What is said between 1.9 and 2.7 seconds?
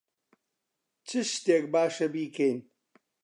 بیکەین؟